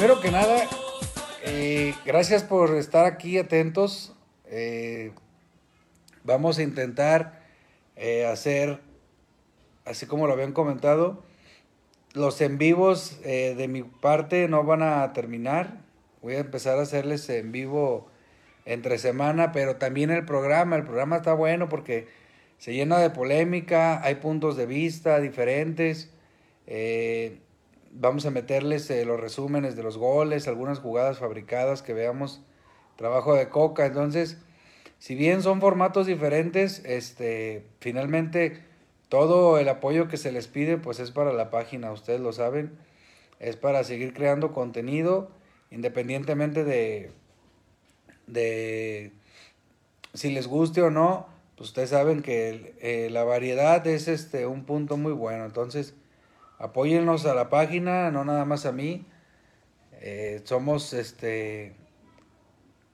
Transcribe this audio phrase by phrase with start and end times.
[0.00, 0.66] primero que nada,
[1.44, 4.16] eh, gracias por estar aquí atentos.
[4.46, 5.12] Eh,
[6.24, 7.42] vamos a intentar
[7.96, 8.80] eh, hacer,
[9.84, 11.22] así como lo habían comentado,
[12.14, 15.82] los en vivos de mi parte no van a terminar.
[16.22, 18.08] Voy a empezar a hacerles en vivo
[18.64, 20.76] entre semana, pero también el programa.
[20.76, 22.08] El programa está bueno porque
[22.56, 26.08] se llena de polémica, hay puntos de vista diferentes.
[27.90, 32.40] Vamos a meterles los resúmenes de los goles, algunas jugadas fabricadas que veamos,
[32.96, 33.86] trabajo de coca.
[33.86, 34.38] Entonces,
[34.98, 38.62] si bien son formatos diferentes, este, finalmente
[39.08, 42.78] todo el apoyo que se les pide pues es para la página, ustedes lo saben,
[43.40, 45.30] es para seguir creando contenido
[45.70, 47.10] independientemente de,
[48.26, 49.12] de
[50.14, 54.64] si les guste o no, pues ustedes saben que eh, la variedad es este un
[54.64, 55.94] punto muy bueno, entonces
[56.60, 59.06] apóyennos a la página, no nada más a mí,
[60.00, 61.74] eh, somos este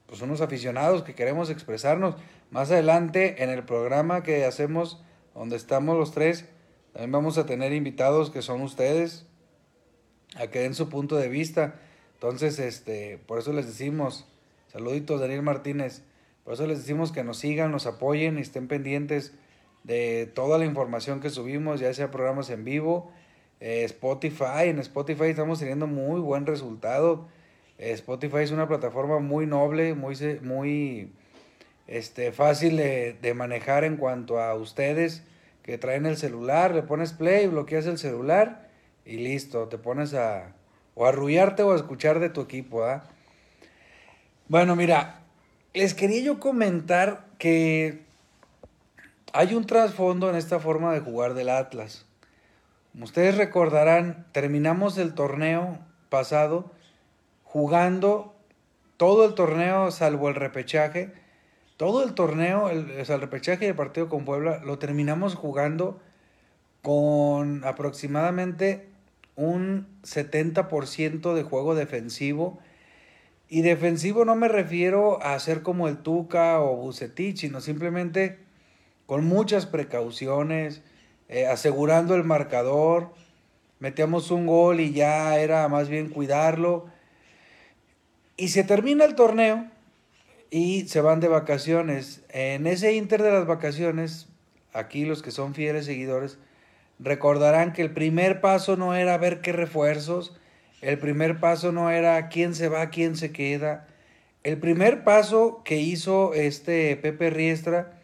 [0.07, 2.15] pues unos aficionados que queremos expresarnos.
[2.53, 5.03] Más adelante en el programa que hacemos,
[5.35, 6.47] donde estamos los tres,
[6.93, 9.27] también vamos a tener invitados que son ustedes,
[10.37, 11.75] a que den su punto de vista.
[12.15, 14.29] Entonces, este, por eso les decimos,
[14.69, 16.03] saluditos Daniel Martínez,
[16.45, 19.35] por eso les decimos que nos sigan, nos apoyen y estén pendientes
[19.83, 23.11] de toda la información que subimos, ya sea programas en vivo,
[23.61, 27.27] eh, Spotify, en Spotify estamos teniendo muy buen resultado
[27.79, 31.13] Spotify es una plataforma muy noble, muy, muy
[31.87, 35.23] este, fácil de, manejar en cuanto a ustedes
[35.63, 38.69] que traen el celular, le pones play, bloqueas el celular
[39.05, 40.53] y listo, te pones a
[40.95, 42.85] o arrullarte o a escuchar de tu equipo.
[42.85, 43.05] ¿ah?
[44.49, 45.21] Bueno, mira,
[45.75, 48.05] les quería yo comentar que
[49.35, 52.07] hay un trasfondo en esta forma de jugar del Atlas.
[52.97, 56.73] Como ustedes recordarán, terminamos el torneo pasado
[57.45, 58.35] jugando
[58.97, 61.13] todo el torneo, salvo el repechaje,
[61.77, 66.01] todo el torneo, el, el repechaje y el partido con Puebla, lo terminamos jugando
[66.81, 68.89] con aproximadamente
[69.35, 72.61] un 70% de juego defensivo.
[73.51, 78.39] Y defensivo no me refiero a ser como el Tuca o Bucetich, sino simplemente
[79.05, 80.83] con muchas precauciones,
[81.29, 83.13] eh, asegurando el marcador.
[83.79, 86.87] Metíamos un gol y ya era más bien cuidarlo.
[88.37, 89.67] Y se termina el torneo
[90.51, 92.23] y se van de vacaciones.
[92.29, 94.29] En ese inter de las vacaciones,
[94.73, 96.39] aquí los que son fieles seguidores,
[96.99, 100.37] recordarán que el primer paso no era ver qué refuerzos,
[100.81, 103.87] el primer paso no era quién se va, quién se queda.
[104.45, 107.99] El primer paso que hizo este Pepe Riestra,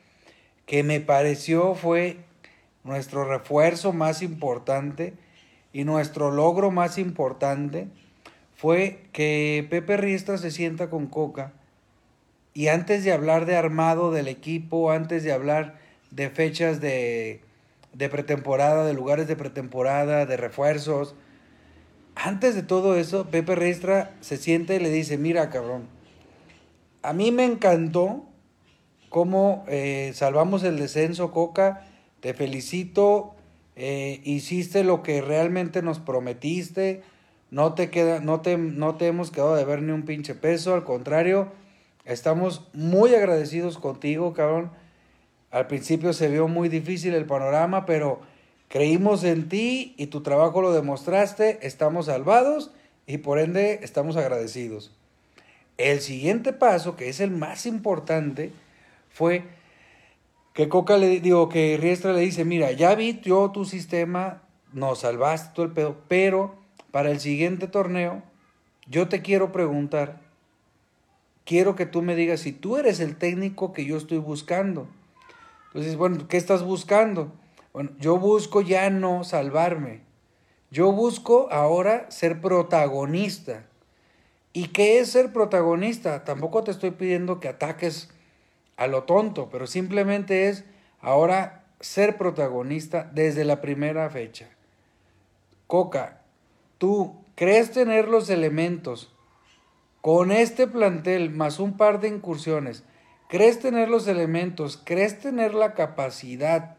[0.66, 2.16] que me pareció fue
[2.84, 5.14] nuestro refuerzo más importante
[5.72, 7.88] y nuestro logro más importante,
[8.54, 11.52] fue que Pepe Riestra se sienta con Coca
[12.54, 15.78] y antes de hablar de armado del equipo, antes de hablar
[16.10, 17.40] de fechas de,
[17.94, 21.14] de pretemporada, de lugares de pretemporada, de refuerzos,
[22.14, 25.88] antes de todo eso, Pepe Riestra se siente y le dice, mira cabrón,
[27.02, 28.26] a mí me encantó
[29.08, 31.86] cómo eh, salvamos el descenso, Coca,
[32.22, 33.34] te felicito,
[33.74, 37.02] eh, hiciste lo que realmente nos prometiste,
[37.50, 40.72] no te, queda, no, te, no te hemos quedado de ver ni un pinche peso,
[40.72, 41.48] al contrario,
[42.04, 44.70] estamos muy agradecidos contigo, cabrón.
[45.50, 48.20] Al principio se vio muy difícil el panorama, pero
[48.68, 52.70] creímos en ti y tu trabajo lo demostraste, estamos salvados
[53.04, 54.96] y por ende estamos agradecidos.
[55.76, 58.52] El siguiente paso, que es el más importante,
[59.10, 59.42] fue
[60.52, 64.42] que Coca le digo que Riestra le dice, mira, ya vi tu sistema,
[64.72, 66.54] nos salvaste todo el pedo, pero
[66.90, 68.22] para el siguiente torneo,
[68.86, 70.20] yo te quiero preguntar,
[71.44, 74.88] quiero que tú me digas si tú eres el técnico que yo estoy buscando.
[75.68, 77.32] Entonces, bueno, ¿qué estás buscando?
[77.72, 80.02] Bueno, yo busco ya no salvarme.
[80.70, 83.66] Yo busco ahora ser protagonista.
[84.52, 86.24] ¿Y qué es ser protagonista?
[86.24, 88.11] Tampoco te estoy pidiendo que ataques
[88.82, 90.64] a lo tonto, pero simplemente es
[91.00, 94.48] ahora ser protagonista desde la primera fecha.
[95.68, 96.22] Coca,
[96.78, 99.14] tú crees tener los elementos
[100.00, 102.82] con este plantel más un par de incursiones,
[103.28, 106.76] crees tener los elementos, crees tener la capacidad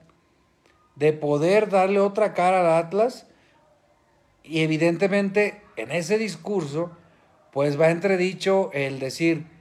[0.98, 3.28] de poder darle otra cara al Atlas
[4.44, 6.92] y evidentemente en ese discurso
[7.54, 9.53] pues va entredicho el decir,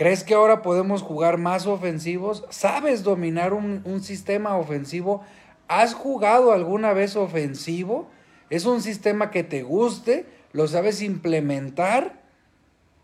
[0.00, 2.44] ¿crees que ahora podemos jugar más ofensivos?
[2.48, 5.22] ¿Sabes dominar un, un sistema ofensivo?
[5.68, 8.08] ¿Has jugado alguna vez ofensivo?
[8.50, 12.20] es un sistema que te guste, lo sabes implementar,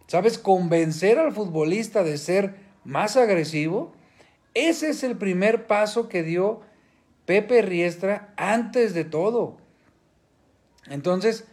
[0.08, 3.92] sabes convencer al futbolista de ser más agresivo,
[4.54, 6.60] ese es el primer paso que dio
[7.25, 9.56] Pepe Riestra antes de todo.
[10.88, 11.44] Entonces,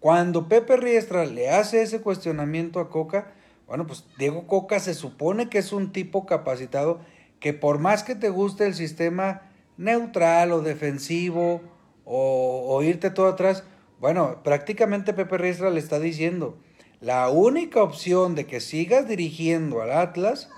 [0.00, 3.32] cuando Pepe Riestra le hace ese cuestionamiento a Coca,
[3.72, 7.00] bueno, pues Diego Coca se supone que es un tipo capacitado
[7.40, 11.62] que por más que te guste el sistema neutral o defensivo
[12.04, 13.64] o, irte todo atrás,
[13.98, 16.58] bueno, prácticamente Pepe Riestra le está diciendo,
[17.00, 20.50] la única opción de que sigas dirigiendo al Atlas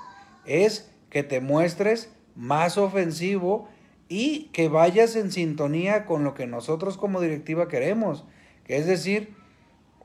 [0.44, 3.68] es que te muestres más ofensivo
[4.08, 8.24] y que vayas en sintonía con lo que nosotros como directiva queremos,
[8.64, 9.36] que es decir,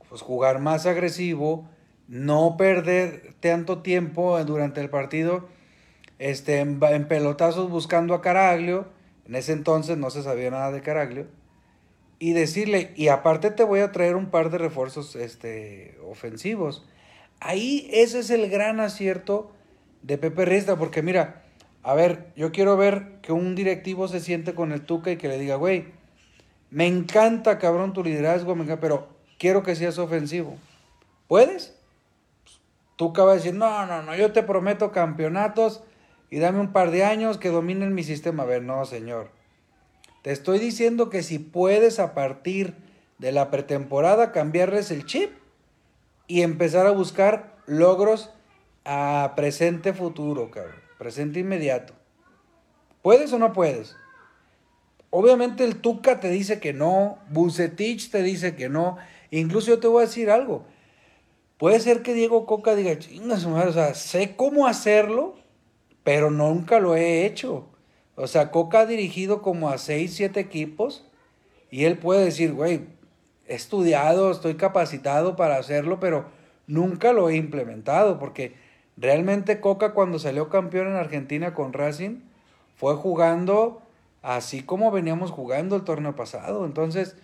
[0.10, 1.68] pues jugar más agresivo,
[2.10, 5.48] no perder tanto tiempo durante el partido
[6.18, 8.88] este, en, pelotazos buscando a Caraglio,
[9.28, 11.28] en ese entonces no se sabía nada de Caraglio,
[12.18, 16.86] y decirle, y aparte te voy a traer un par de refuerzos este, ofensivos.
[17.40, 19.52] Ahí ese es el gran acierto
[20.02, 21.44] de Pepe Rista, porque mira,
[21.84, 25.30] a ver, yo quiero ver que un directivo se siente con el Tuca y que
[25.30, 25.86] le diga, güey,
[26.72, 29.08] me encanta, cabrón, tu liderazgo, pero
[29.38, 30.58] quiero que seas ofensivo.
[31.28, 31.79] ¿Puedes?
[33.00, 35.82] Tuca va a decir, no, no, no, yo te prometo campeonatos
[36.30, 38.44] y dame un par de años que dominen mi sistema.
[38.44, 39.32] A ver, no, señor.
[40.22, 42.76] Te estoy diciendo que si puedes a partir
[43.18, 45.32] de la pretemporada cambiarles el chip
[46.28, 48.32] y empezar a buscar logros
[48.84, 50.76] a presente futuro, cabrón.
[50.98, 51.94] Presente inmediato.
[53.02, 53.96] ¿Puedes o no puedes?
[55.10, 58.98] Obviamente el Tuca te dice que no, Bucetich te dice que no.
[59.32, 60.66] Incluso yo te voy a decir algo.
[61.60, 65.36] Puede ser que Diego Coca diga, chingas, o sea, sé cómo hacerlo,
[66.06, 67.68] pero nunca lo he hecho.
[68.16, 71.06] O sea, Coca ha dirigido como a 6, 7 equipos
[71.70, 72.88] y él puede decir, güey,
[73.46, 76.28] he estudiado, estoy capacitado para hacerlo, pero
[76.66, 78.54] nunca lo he implementado porque
[78.96, 82.22] realmente Coca cuando salió campeón en Argentina con Racing
[82.78, 83.82] fue jugando
[84.22, 86.66] así como veníamos jugando el torneo pasado.
[86.66, 87.18] Entonces,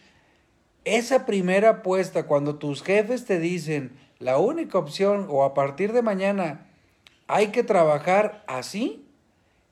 [0.83, 6.01] esa primera apuesta, cuando tus jefes te dicen la única opción o a partir de
[6.01, 6.67] mañana
[7.27, 9.05] hay que trabajar así,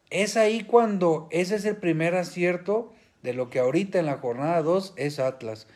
[0.10, 4.62] es ahí cuando ese es el primer acierto de lo que ahorita en la jornada
[4.62, 5.68] 2 es Atlas.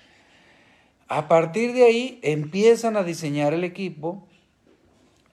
[1.08, 4.28] A partir de ahí empiezan a diseñar el equipo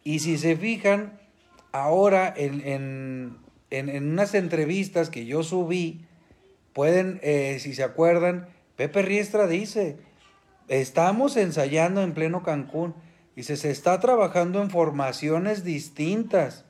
[0.04, 1.18] y si se fijan,
[1.72, 3.36] ahora en,
[3.70, 6.04] en, unas entrevistas que yo subí,
[6.72, 9.96] pueden, eh, si se acuerdan, Pepe Riestra dice,
[10.68, 12.94] estamos ensayando en pleno Cancún.
[13.36, 16.64] Dice, se está trabajando en formaciones distintas.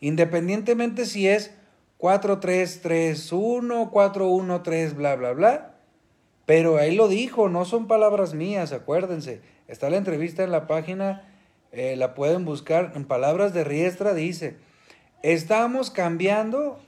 [0.00, 1.52] Independientemente si es
[1.98, 5.74] 4-3-3-1, 4-1-3, bla, bla, bla.
[6.46, 9.40] Pero ahí lo dijo, no son palabras mías, acuérdense.
[9.68, 11.28] Está la entrevista en la página,
[11.70, 12.92] eh, la pueden buscar.
[12.96, 14.56] En palabras de Riestra dice,
[15.22, 16.80] estamos cambiando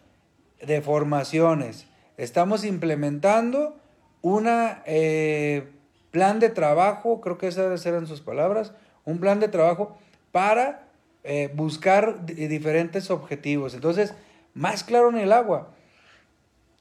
[0.61, 1.87] de formaciones.
[2.17, 3.77] Estamos implementando
[4.23, 5.69] una eh,
[6.11, 8.73] plan de trabajo, creo que esas eran sus palabras,
[9.05, 9.97] un plan de trabajo
[10.33, 10.89] para
[11.23, 13.75] eh, buscar diferentes objetivos.
[13.75, 14.15] Entonces,
[14.55, 15.71] más claro en el agua.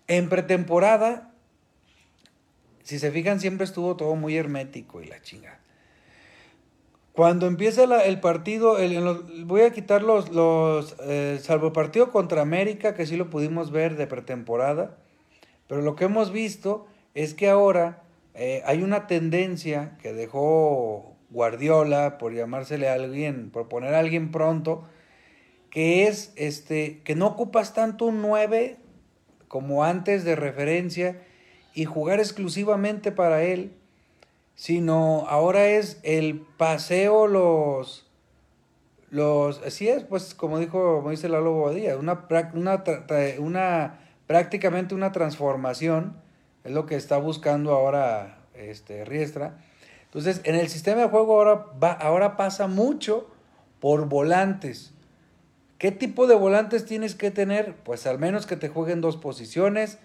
[0.08, 1.32] En pretemporada,
[2.84, 5.60] si se fijan, siempre estuvo todo muy hermético y la chinga.
[7.14, 8.78] Cuando empieza el partido,
[9.46, 13.72] voy a quitar los, los eh, salvo el partido contra América, que sí lo pudimos
[13.72, 14.98] ver de pretemporada,
[15.68, 18.02] pero lo que hemos visto es que ahora
[18.34, 24.32] eh, hay una tendencia que dejó Guardiola, por llamársele a alguien, por poner a alguien
[24.32, 24.86] pronto,
[25.70, 28.78] que es este, que no ocupas tanto un 9
[29.48, 31.22] como antes de referencia
[31.74, 33.74] y jugar exclusivamente para él,
[34.56, 38.08] sino ahora es el paseo, los,
[39.10, 42.84] los, así es, pues como dijo, como dice Lalo Bobadilla, una, una,
[43.40, 46.16] una, prácticamente una transformación,
[46.64, 49.58] es lo que está buscando ahora este, Riestra,
[50.14, 53.28] entonces, en el sistema de juego ahora, va, ahora pasa mucho
[53.80, 54.94] por volantes.
[55.80, 57.74] ¿Qué tipo de volantes tienes que tener?
[57.78, 59.98] Pues al menos que te jueguen dos posiciones,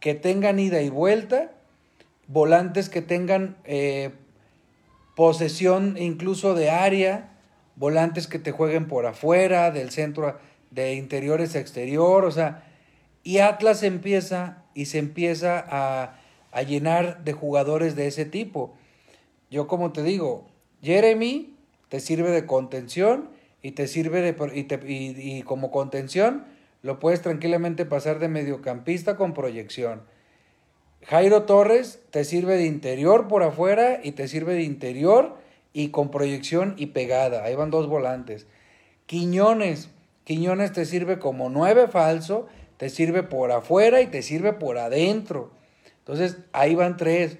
[0.00, 1.52] que tengan ida y vuelta,
[2.26, 4.12] volantes que tengan eh,
[5.14, 7.36] posesión incluso de área,
[7.76, 10.38] volantes que te jueguen por afuera, del centro,
[10.70, 12.64] de interiores a exterior, o sea,
[13.22, 16.16] y Atlas empieza y se empieza a,
[16.50, 18.74] a llenar de jugadores de ese tipo.
[19.54, 20.48] Yo como te digo,
[20.82, 21.54] Jeremy
[21.88, 23.30] te sirve de contención
[23.62, 24.34] y te sirve de
[24.84, 26.44] y, como contención
[26.82, 30.02] lo puedes tranquilamente pasar de mediocampista con proyección.
[31.04, 35.36] Jairo Torres te sirve de interior por afuera y te sirve de interior
[35.72, 37.44] y con proyección y pegada.
[37.44, 38.48] Ahí van dos volantes.
[39.06, 39.88] Quiñones.
[40.24, 45.52] Quiñones te sirve como nueve falso, te sirve por afuera y te sirve por adentro.
[46.00, 47.38] Entonces, ahí van tres.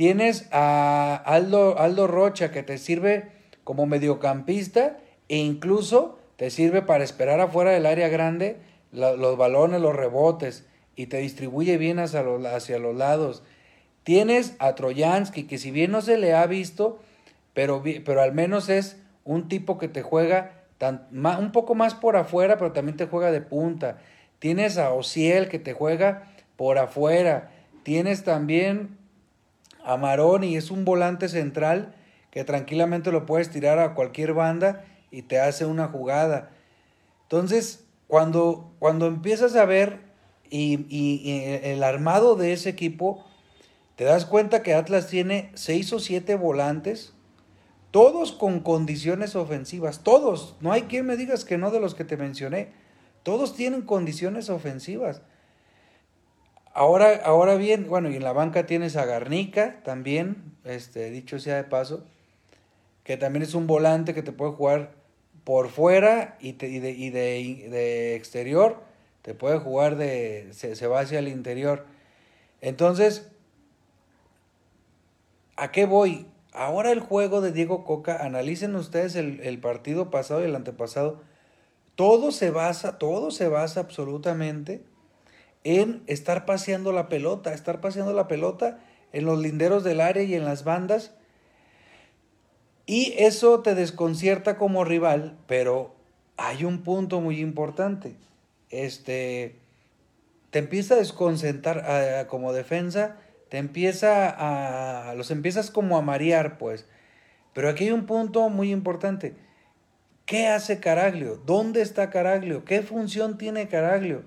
[0.00, 3.28] Tienes a Aldo, Aldo Rocha que te sirve
[3.64, 4.96] como mediocampista
[5.28, 8.56] e incluso te sirve para esperar afuera del área grande
[8.92, 10.64] los balones, los rebotes
[10.96, 13.42] y te distribuye bien hacia los, hacia los lados.
[14.02, 16.98] Tienes a Trojansky, que si bien no se le ha visto,
[17.52, 20.64] pero, pero al menos es un tipo que te juega
[21.10, 23.98] un poco más por afuera, pero también te juega de punta.
[24.38, 26.22] Tienes a Ociel, que te juega
[26.56, 27.50] por afuera.
[27.82, 28.98] Tienes también
[29.84, 31.94] a Maroni, es un volante central
[32.30, 36.50] que tranquilamente lo puedes tirar a cualquier banda y te hace una jugada.
[37.22, 40.00] Entonces, cuando, cuando empiezas a ver
[40.50, 43.24] y, el armado de ese equipo,
[43.96, 47.12] te das cuenta que Atlas tiene seis o siete volantes,
[47.90, 52.04] todos con condiciones ofensivas, todos, no hay quien me digas que no de los que
[52.04, 52.72] te mencioné,
[53.22, 55.22] todos tienen condiciones ofensivas.
[56.72, 61.56] Ahora, ahora bien, bueno, y en la banca tienes a Garnica también, este, dicho sea
[61.56, 62.04] de paso,
[63.02, 64.92] que también es un volante que te puede jugar
[65.42, 68.82] por fuera y, de, exterior,
[69.22, 71.86] te puede jugar de, se, va hacia el interior.
[72.60, 73.28] Entonces,
[75.56, 76.26] ¿a qué voy?
[76.52, 81.20] Ahora el juego de Diego Coca, analicen ustedes el, el partido pasado y el antepasado,
[81.96, 84.84] todo se basa, todo se basa absolutamente
[85.64, 88.78] en estar paseando la pelota, estar paseando la pelota
[89.12, 91.12] en los linderos del área y en las bandas
[92.90, 95.94] y eso te desconcierta como rival, pero
[96.36, 98.16] hay un punto muy importante.
[98.68, 99.60] Este,
[100.50, 103.16] te empieza a desconcentrar como defensa,
[103.48, 106.84] te empieza a, los empiezas como a marear, pues.
[107.52, 109.36] Pero aquí hay un punto muy importante.
[110.26, 111.40] ¿Qué hace Caraglio?
[111.46, 112.64] ¿Dónde está Caraglio?
[112.64, 114.24] ¿Qué función tiene Caraglio?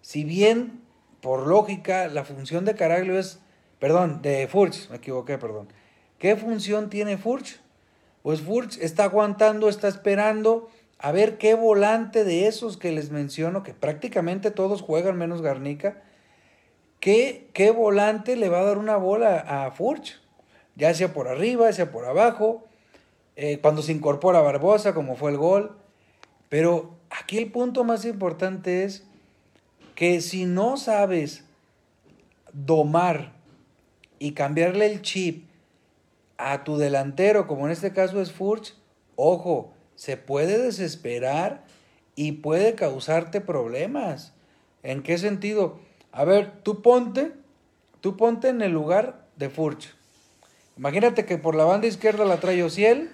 [0.00, 0.80] Si bien,
[1.20, 3.40] por lógica, la función de Caraglio es,
[3.78, 5.68] perdón, de Furch, me equivoqué, perdón.
[6.18, 7.60] ¿Qué función tiene Furch?
[8.22, 13.62] Pues Furch está aguantando, está esperando a ver qué volante de esos que les menciono,
[13.62, 16.02] que prácticamente todos juegan menos Garnica,
[17.00, 20.20] qué, qué volante le va a dar una bola a Furch,
[20.76, 22.66] ya sea por arriba, sea por abajo,
[23.36, 25.78] eh, cuando se incorpora Barbosa, como fue el gol.
[26.50, 29.06] Pero aquí el punto más importante es
[30.00, 31.44] que si no sabes
[32.54, 33.34] domar
[34.18, 35.46] y cambiarle el chip
[36.38, 38.74] a tu delantero, como en este caso es Furch,
[39.16, 41.64] ojo, se puede desesperar
[42.14, 44.32] y puede causarte problemas.
[44.82, 45.78] ¿En qué sentido?
[46.12, 47.32] A ver, tú ponte,
[48.00, 49.94] tú ponte en el lugar de Furch.
[50.78, 53.10] Imagínate que por la banda izquierda la trae Ociel,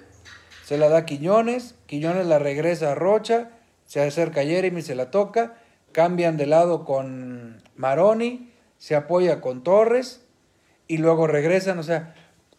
[0.64, 3.50] se la da Quiñones, Quiñones la regresa a Rocha,
[3.86, 5.56] se acerca Jeremy, se la toca,
[5.96, 10.26] cambian de lado con Maroni, se apoya con Torres
[10.86, 12.14] y luego regresan, o sea,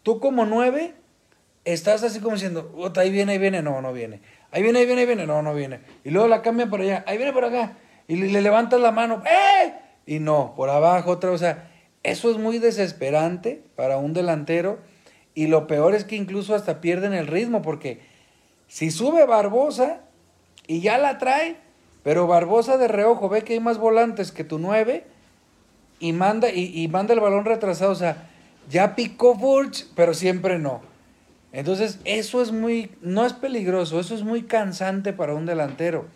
[0.08, 0.94] Tú como nueve
[1.66, 4.22] estás así como diciendo, ahí viene, ahí viene, no, no viene.
[4.50, 5.80] Ahí viene, ahí viene, ahí viene, no, no viene.
[6.02, 7.76] Y luego la cambia por allá, ahí viene por acá.
[8.06, 9.74] Y le, levantas la mano, ¡eh!
[10.06, 11.70] Y no, por abajo otra, o sea,
[12.02, 14.78] eso es muy desesperante para un delantero.
[15.34, 18.00] Y lo peor es que incluso hasta pierden el ritmo, porque
[18.66, 20.00] si sube Barbosa
[20.66, 21.58] y ya la trae,
[22.08, 25.04] pero Barbosa de reojo ve que hay más volantes que tu nueve
[26.00, 28.30] y manda, y, y manda el balón retrasado, o sea,
[28.70, 30.80] ya picó Furch, pero siempre no.
[31.52, 36.06] Entonces, eso es muy, no es peligroso, eso es muy cansante para un delantero.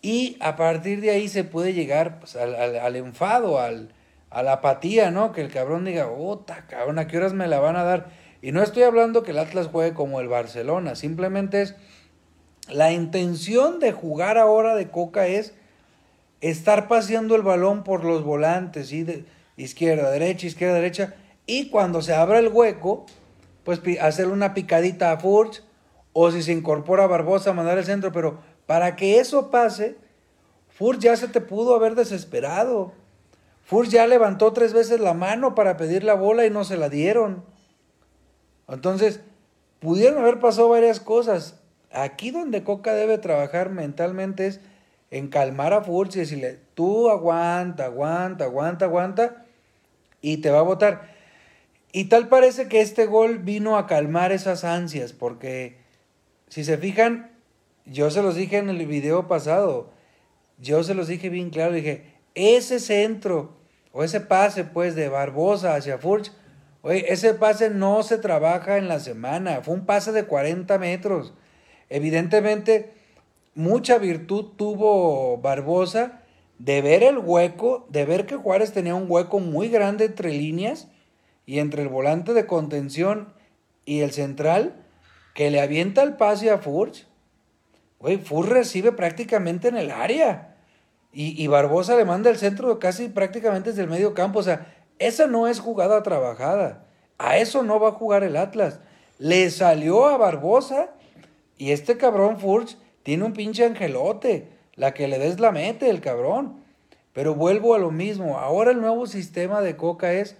[0.00, 3.92] Y a partir de ahí se puede llegar pues, al, enfado, al,
[4.30, 5.32] a la apatía, ¿no?
[5.32, 8.06] Que el cabrón diga, ¡Ota, cabrón, ¿a qué horas me la van a dar?
[8.40, 11.76] Y no estoy hablando que el Atlas juegue como el Barcelona, simplemente es
[12.72, 15.54] la intención de jugar ahora de Coca es
[16.40, 19.02] estar paseando el balón por los volantes, ¿sí?
[19.02, 19.24] de
[19.56, 21.14] izquierda, derecha, izquierda, derecha,
[21.46, 23.06] y cuando se abra el hueco,
[23.64, 25.62] pues hacer una picadita a Furch
[26.12, 28.12] o si se incorpora a Barbosa, mandar el centro.
[28.12, 29.96] Pero para que eso pase,
[30.68, 32.92] Furch ya se te pudo haber desesperado.
[33.64, 36.88] Furch ya levantó tres veces la mano para pedir la bola y no se la
[36.88, 37.44] dieron.
[38.68, 39.20] Entonces,
[39.78, 41.59] pudieron haber pasado varias cosas.
[41.92, 44.60] Aquí donde Coca debe trabajar mentalmente es
[45.10, 49.44] en calmar a Furch y decirle, tú aguanta, aguanta, aguanta, aguanta,
[50.20, 51.14] y te va a votar.
[51.92, 55.78] Y tal parece que este gol vino a calmar esas ansias, porque
[56.48, 57.32] si se fijan,
[57.84, 59.90] yo se los dije en el video pasado,
[60.58, 62.04] yo se los dije bien claro, dije,
[62.36, 63.56] ese centro
[63.92, 66.30] o ese pase pues de Barbosa hacia Furch,
[66.82, 71.34] oye, ese pase no se trabaja en la semana, fue un pase de 40 metros.
[71.90, 72.94] Evidentemente,
[73.54, 76.22] mucha virtud tuvo Barbosa
[76.58, 80.88] de ver el hueco, de ver que Juárez tenía un hueco muy grande entre líneas
[81.46, 83.32] y entre el volante de contención
[83.84, 84.76] y el central,
[85.34, 87.06] que le avienta el pase a Furch.
[87.98, 90.54] Güey, Furch recibe prácticamente en el área.
[91.12, 94.38] Y, Barbosa le manda el centro casi prácticamente desde el medio campo.
[94.38, 96.86] O sea, esa no es jugada trabajada.
[97.18, 98.78] A eso no va a jugar el Atlas.
[99.18, 100.90] Le salió a Barbosa
[101.60, 104.48] y este cabrón Furch tiene un pinche angelote.
[104.76, 106.64] La que le des la mete, el cabrón.
[107.12, 108.38] Pero vuelvo a lo mismo.
[108.38, 110.38] Ahora el nuevo sistema de Coca es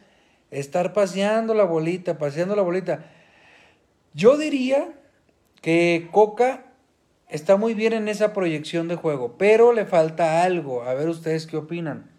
[0.51, 3.05] estar paseando la bolita, paseando la bolita.
[4.15, 4.89] Yo diría
[5.61, 6.65] que Coca
[7.29, 10.85] está muy bien en esa proyección de juego, pero le falta algo.
[10.85, 12.11] A ver ustedes qué opinan.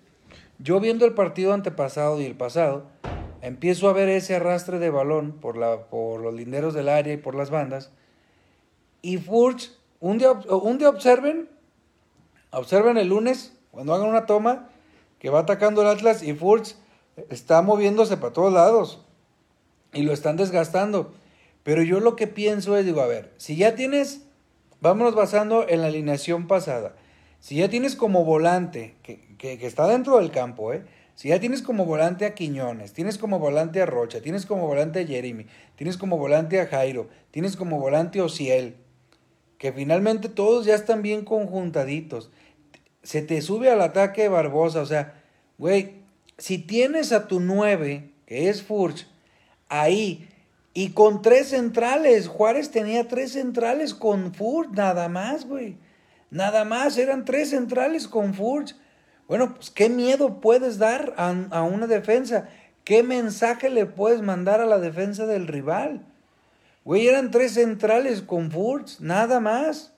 [0.59, 2.85] Yo viendo el partido antepasado y el pasado,
[3.41, 7.17] empiezo a ver ese arrastre de balón por, la, por los linderos del área y
[7.17, 7.91] por las bandas.
[9.01, 11.49] Y Furch, un día, un día observen,
[12.51, 14.69] observen el lunes, cuando hagan una toma,
[15.19, 16.75] que va atacando el Atlas y Furch
[17.29, 19.05] está moviéndose para todos lados.
[19.93, 21.13] Y lo están desgastando.
[21.63, 24.21] Pero yo lo que pienso es, digo, a ver, si ya tienes
[24.81, 26.95] vámonos basando en la alineación pasada.
[27.39, 29.19] Si ya tienes como volante, que,
[29.65, 30.83] está dentro del campo, ¿eh?
[31.15, 35.01] Si ya tienes como volante a Quiñones, tienes como volante a Rocha, tienes como volante
[35.01, 38.75] a Jeremy, tienes como volante a Jairo, tienes como volante a Ociel,
[39.61, 42.31] que finalmente todos ya están bien conjuntaditos.
[43.03, 45.21] Se te sube al ataque Barbosa, o sea,
[45.59, 45.97] güey,
[46.39, 49.05] si tienes a tu 9, que es Furch,
[49.69, 50.27] ahí
[50.73, 52.27] y con tres centrales.
[52.27, 55.77] Juárez tenía tres centrales con Furch, nada más, güey.
[56.31, 58.75] Nada más, eran tres centrales con Furch.
[59.27, 62.49] Bueno, pues qué miedo puedes dar a, una defensa.
[62.83, 66.03] ¿Qué mensaje le puedes mandar a la defensa del rival?
[66.83, 69.93] Güey, eran tres centrales con Furch, nada más.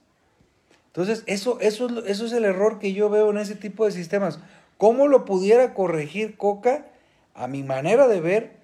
[0.88, 4.40] Entonces, eso, eso, eso es el error que yo veo en ese tipo de sistemas.
[4.78, 6.88] ¿Cómo lo pudiera corregir Coca?
[7.34, 8.58] A mi manera de ver,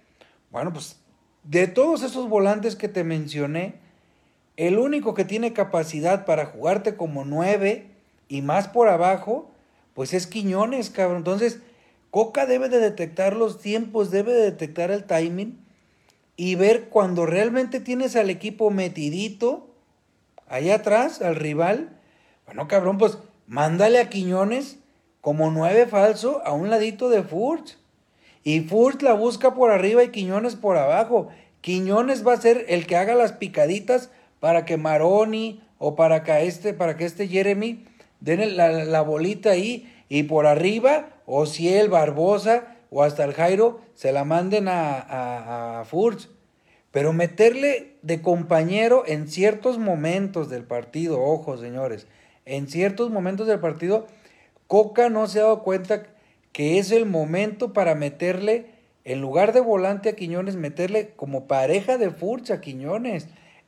[0.52, 0.98] bueno, pues
[1.44, 3.76] de todos esos volantes que te mencioné,
[4.58, 7.88] el único que tiene capacidad para jugarte como nueve
[8.28, 9.50] y más por abajo,
[9.94, 11.18] pues es Quiñones, cabrón.
[11.18, 11.62] Entonces,
[12.12, 15.58] Coca debe de detectar los tiempos, debe de detectar el timing
[16.40, 19.68] y ver cuando realmente tienes al equipo metidito
[20.48, 22.00] allá atrás, al rival.
[22.46, 24.78] Bueno, cabrón, pues mándale a Quiñones
[25.20, 27.78] como nueve falso a un ladito de Furch.
[28.42, 31.28] Y Furch la busca por arriba y Quiñones por abajo.
[31.60, 36.48] Quiñones va a ser el que haga las picaditas para que Maroni o para que
[36.48, 37.86] este, para que este Jeremy
[38.22, 43.82] den la, bolita ahí y por arriba, o si el Barbosa o hasta el Jairo
[43.94, 46.30] se la manden a, a, Furch.
[46.92, 52.08] Pero meterle de compañero en ciertos momentos del partido, ojo señores,
[52.46, 54.08] en ciertos momentos del partido,
[54.66, 56.04] Coca no se ha dado cuenta
[56.52, 58.66] que es el momento para meterle,
[59.06, 63.28] en lugar de volante a Quiñones, meterle como pareja de Furch a Quiñones.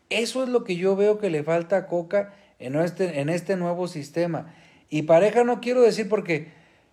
[0.09, 3.55] Eso es lo que yo veo que le falta a Coca en este, en este
[3.55, 4.53] nuevo sistema.
[4.89, 6.49] Y pareja no quiero decir porque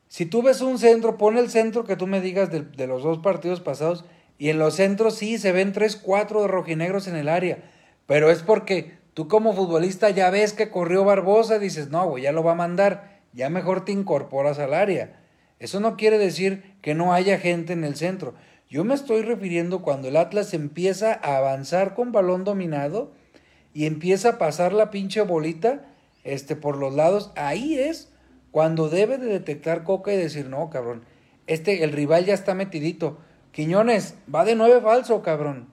[0.08, 3.02] si tú ves un centro, pon el centro que tú me digas de, de los
[3.02, 4.04] dos partidos pasados,
[4.38, 7.58] y en los centros sí se ven tres, cuatro de rojinegros en el área,
[8.06, 12.32] pero es porque tú como futbolista ya ves que corrió Barbosa, dices, no, güey, ya
[12.32, 15.20] lo va a mandar, ya mejor te incorporas al área.
[15.58, 18.34] Eso no quiere decir que no haya gente en el centro.
[18.70, 23.12] Yo me estoy refiriendo cuando el Atlas empieza a avanzar con balón dominado
[23.74, 25.86] y empieza a pasar la pinche bolita
[26.22, 27.32] este, por los lados.
[27.34, 28.12] Ahí es
[28.58, 31.04] cuando debe de detectar Coca y decir, no, cabrón,
[31.46, 33.18] este, el rival ya está metidito.
[33.52, 35.68] Quiñones, va de nueve falso, cabrón.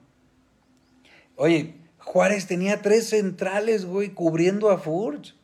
[1.34, 5.34] Oye, Juárez tenía tres centrales, güey, cubriendo a Furch.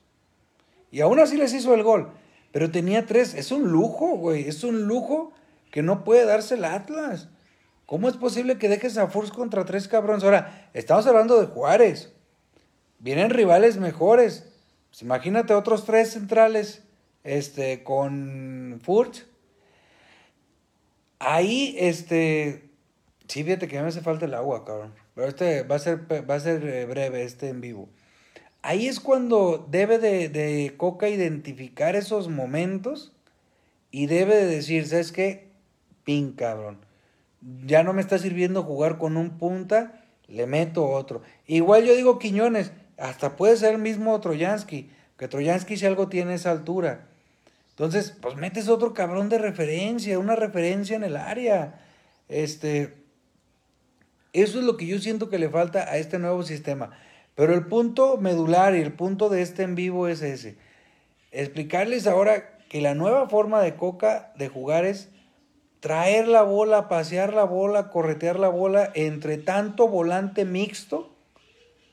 [0.92, 2.12] Y aún así les hizo el gol.
[2.52, 3.34] Pero tenía tres.
[3.34, 4.46] Es un lujo, güey.
[4.46, 5.32] Es un lujo
[5.72, 7.26] que no puede darse el Atlas.
[7.86, 10.22] ¿Cómo es posible que dejes a Furch contra tres cabrones?
[10.22, 12.12] Ahora, estamos hablando de Juárez.
[13.00, 14.44] Vienen rivales mejores.
[14.90, 16.84] Pues imagínate otros tres centrales
[17.24, 19.26] este, con Furch.
[21.18, 22.70] Ahí, este.
[23.28, 24.94] Sí, fíjate que me hace falta el agua, cabrón.
[25.14, 27.88] Pero este va a ser, va a ser eh, breve, este en vivo.
[28.62, 33.12] Ahí es cuando debe de, Coca identificar esos momentos
[33.90, 35.48] y debe de decir, ¿sabes qué?
[36.04, 36.78] Pin, cabrón.
[37.66, 41.22] Ya no me está sirviendo jugar con un punta, le meto otro.
[41.46, 46.34] Igual yo digo Quiñones, hasta puede ser el mismo Troyansky, que Troyansky si algo tiene
[46.34, 47.08] esa altura.
[47.72, 51.80] Entonces, pues metes otro cabrón de referencia, una referencia en el área.
[52.28, 52.94] Este,
[54.32, 56.90] eso es lo que yo siento que le falta a este nuevo sistema.
[57.34, 60.56] Pero el punto medular y el punto de este en vivo es ese.
[61.30, 65.08] Explicarles ahora que la nueva forma de Coca de jugar es
[65.80, 71.10] traer la bola, pasear la bola, corretear la bola entre tanto volante mixto,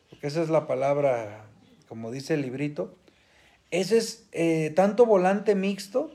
[0.09, 1.45] porque esa es la palabra,
[1.87, 2.98] como dice el librito,
[3.71, 6.12] ese es eh, tanto volante mixto,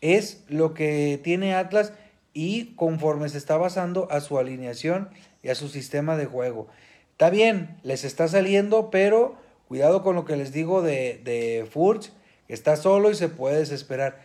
[0.00, 1.92] es lo que tiene Atlas
[2.32, 5.10] y conforme se está basando a su alineación
[5.42, 6.68] y a su sistema de juego.
[7.12, 9.36] Está bien, les está saliendo, pero
[9.68, 12.12] cuidado con lo que les digo de, de Furch,
[12.46, 14.22] que está solo y se puede desesperar.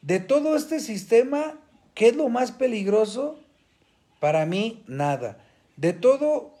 [0.00, 1.58] De todo este sistema,
[1.94, 3.38] ¿qué es lo más peligroso?
[4.20, 5.38] Para mí, nada.
[5.76, 6.54] De todo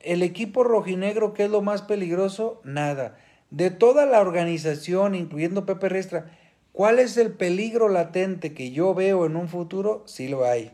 [0.00, 2.60] el equipo rojinegro, ¿qué es lo más peligroso?
[2.64, 3.18] Nada.
[3.50, 6.30] De toda la organización, incluyendo Pepe Restra,
[6.72, 10.02] ¿cuál es el peligro latente que yo veo en un futuro?
[10.06, 10.72] Sí lo hay.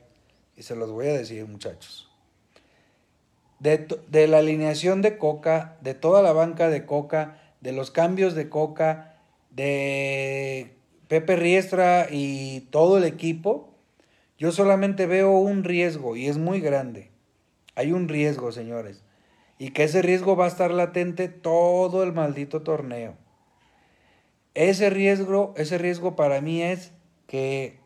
[0.57, 2.11] Y se los voy a decir, muchachos
[3.61, 8.49] de, la alineación de Coca, de toda la banca de Coca, de los cambios de
[8.49, 9.17] Coca,
[9.51, 10.75] de
[11.09, 13.73] Pepe Riestra y todo el equipo,
[14.39, 17.11] yo solamente veo un riesgo y es muy grande.
[17.75, 19.03] Hay un riesgo, señores.
[19.59, 23.17] Y que ese riesgo va a estar latente todo el maldito torneo.
[24.55, 26.93] Ese riesgo, ese riesgo para mí es
[27.27, 27.79] que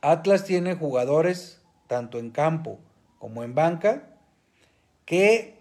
[0.00, 2.78] Atlas tiene jugadores tanto en campo
[3.18, 4.04] como en banca
[5.04, 5.60] que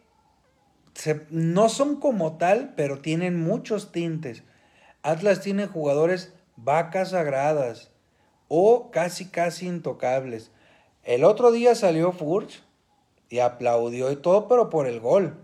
[1.30, 4.44] no son como tal, pero tienen muchos tintes.
[5.02, 7.92] Atlas tiene jugadores vacas sagradas
[8.48, 10.52] o casi casi intocables.
[11.04, 12.62] El otro día salió Furch
[13.30, 15.38] y aplaudió y todo, pero por el gol.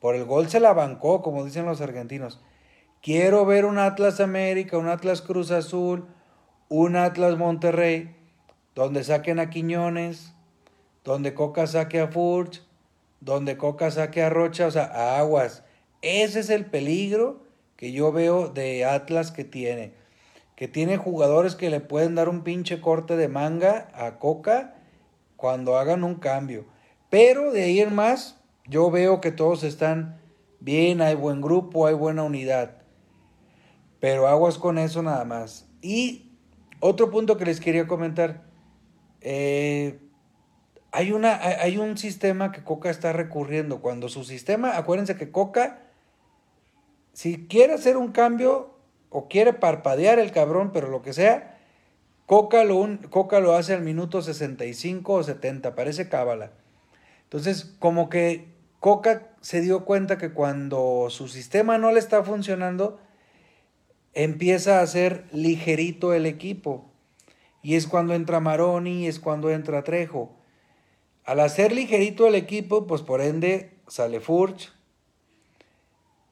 [0.00, 2.40] Por el gol se la bancó, como dicen los argentinos.
[3.02, 6.06] Quiero ver un Atlas América, un Atlas Cruz Azul,
[6.68, 8.14] un Atlas Monterrey,
[8.74, 10.34] donde saquen a Quiñones,
[11.04, 12.62] donde Coca saque a Furch,
[13.20, 15.64] donde Coca saque a Rocha, o sea, a aguas.
[16.02, 17.42] Ese es el peligro
[17.76, 19.92] que yo veo de Atlas que tiene.
[20.54, 24.74] Que tiene jugadores que le pueden dar un pinche corte de manga a Coca
[25.36, 26.66] cuando hagan un cambio.
[27.10, 30.20] Pero de ahí en más, yo veo que todos están
[30.60, 32.82] bien, hay buen grupo, hay buena unidad.
[34.00, 35.66] Pero aguas con eso nada más.
[35.80, 36.32] Y
[36.80, 38.44] otro punto que les quería comentar.
[39.20, 39.98] Eh,
[40.92, 43.80] hay, una, hay un sistema que Coca está recurriendo.
[43.80, 45.82] Cuando su sistema, acuérdense que Coca,
[47.12, 48.78] si quiere hacer un cambio
[49.10, 51.58] o quiere parpadear el cabrón, pero lo que sea,
[52.26, 56.52] Coca lo, Coca lo hace al minuto 65 o 70, parece cábala.
[57.28, 58.48] Entonces, como que
[58.80, 62.98] Coca se dio cuenta que cuando su sistema no le está funcionando,
[64.14, 66.90] empieza a hacer ligerito el equipo.
[67.62, 70.34] Y es cuando entra Maroni, es cuando entra Trejo.
[71.24, 74.72] Al hacer ligerito el equipo, pues por ende sale Furch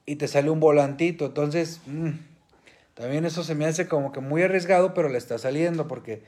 [0.07, 1.27] y te sale un volantito.
[1.27, 2.13] Entonces, mm,
[2.95, 6.23] también eso se me hace como que muy arriesgado, pero le está saliendo porque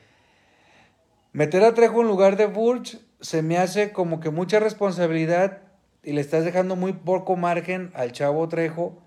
[1.32, 5.62] meter a Trejo en lugar de Furch se me hace como que mucha responsabilidad
[6.02, 9.02] y le estás dejando muy poco margen al chavo Trejo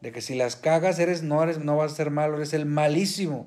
[0.00, 2.66] de que si las cagas eres no eres no vas a ser malo, eres el
[2.66, 3.46] malísimo.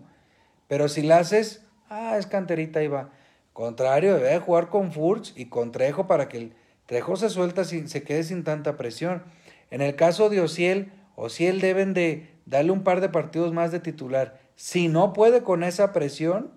[0.67, 3.11] Pero si la haces, ah, es canterita y va.
[3.53, 6.53] Contrario, debe jugar con Furch y con Trejo para que el
[6.85, 9.23] Trejo se suelta sin, se quede sin tanta presión.
[9.69, 13.79] En el caso de Ociel, Ociel deben de darle un par de partidos más de
[13.79, 14.39] titular.
[14.55, 16.51] Si no puede con esa presión,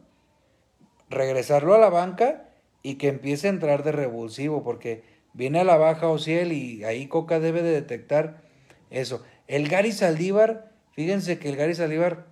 [1.11, 2.49] regresarlo a la banca
[2.83, 7.07] y que empiece a entrar de revulsivo, porque viene a la baja Ociel y ahí
[7.07, 8.42] Coca debe de detectar
[8.90, 9.23] eso.
[9.47, 12.27] El Gary Saldívar, fíjense que el Gary Saldívar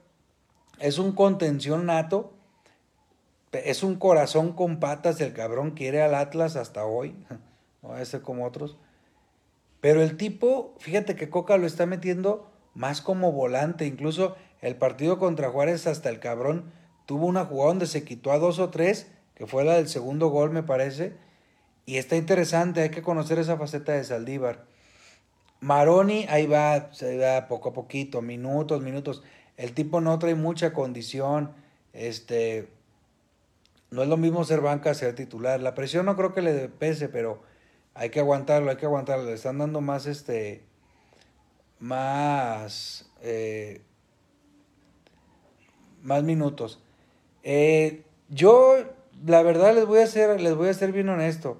[0.78, 2.32] es un contención nato,
[3.52, 7.14] es un corazón con patas, el cabrón quiere al Atlas hasta hoy,
[7.82, 8.76] no va a ser como otros.
[9.80, 15.18] Pero el tipo, fíjate que Coca lo está metiendo más como volante, incluso el partido
[15.18, 16.72] contra Juárez hasta el cabrón
[17.06, 20.28] tuvo una jugada donde se quitó a dos o tres, que fue la del segundo
[20.28, 21.14] gol me parece,
[21.86, 24.66] y está interesante, hay que conocer esa faceta de Saldívar.
[25.60, 29.22] Maroni, ahí va, se va poco a poquito, minutos, minutos.
[29.56, 31.54] El tipo no trae mucha condición,
[31.94, 32.68] este,
[33.90, 35.58] no es lo mismo ser banca ser titular.
[35.62, 37.42] La presión no creo que le pese, pero
[37.94, 39.24] hay que aguantarlo, hay que aguantarlo.
[39.24, 40.64] Le están dando más, este,
[41.78, 43.80] más, eh,
[46.02, 46.82] más minutos.
[47.42, 51.58] Eh, yo, la verdad, les voy a ser, les voy a ser bien honesto.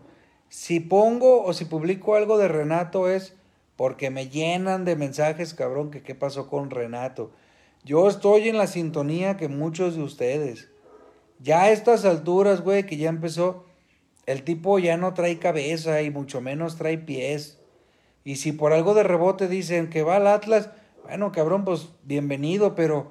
[0.49, 3.35] Si pongo o si publico algo de Renato es
[3.77, 7.33] porque me llenan de mensajes, cabrón, que qué pasó con Renato.
[7.85, 10.69] Yo estoy en la sintonía que muchos de ustedes.
[11.39, 13.65] Ya a estas alturas, güey, que ya empezó,
[14.27, 17.59] el tipo ya no trae cabeza y mucho menos trae pies.
[18.23, 20.71] Y si por algo de rebote dicen que va al Atlas,
[21.05, 23.11] bueno, cabrón, pues bienvenido, pero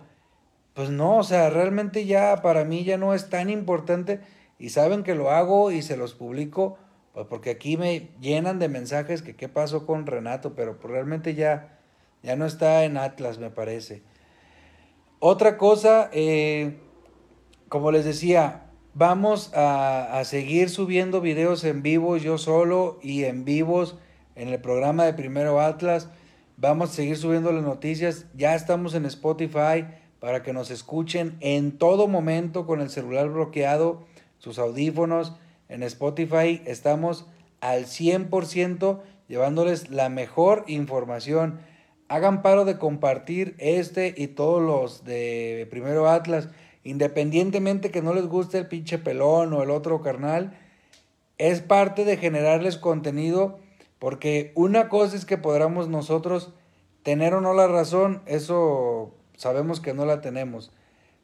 [0.75, 4.19] pues no, o sea, realmente ya para mí ya no es tan importante
[4.59, 6.77] y saben que lo hago y se los publico,
[7.13, 11.33] pues porque aquí me llenan de mensajes que qué pasó con Renato, pero pues realmente
[11.33, 11.79] ya,
[12.21, 14.03] ya no está en Atlas, me parece.
[15.19, 16.77] Otra cosa, eh,
[17.69, 23.45] como les decía, vamos a, a, seguir subiendo videos en vivo yo solo y en
[23.45, 23.97] vivos
[24.35, 26.09] en el programa de Primero Atlas.
[26.57, 28.25] Vamos a seguir subiendo las noticias.
[28.35, 29.85] Ya estamos en Spotify
[30.19, 34.05] para que nos escuchen en todo momento con el celular bloqueado,
[34.39, 35.35] sus audífonos.
[35.69, 37.27] En Spotify estamos
[37.61, 41.59] al 100% llevándoles la mejor información.
[42.07, 46.49] Hagan paro de compartir este y todos los de Primero Atlas,
[46.83, 50.57] independientemente que no les guste el pinche pelón o el otro carnal.
[51.37, 53.59] Es parte de generarles contenido
[53.99, 56.51] porque una cosa es que podamos nosotros
[57.03, 60.71] tener o no la razón, eso sabemos que no la tenemos.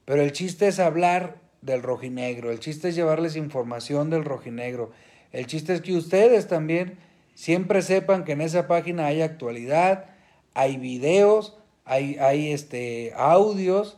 [0.05, 4.91] Pero el chiste es hablar del rojinegro, el chiste es llevarles información del rojinegro.
[5.31, 6.97] El chiste es que ustedes también
[7.33, 10.05] siempre sepan que en esa página hay actualidad,
[10.53, 13.97] hay videos, hay, hay este, audios,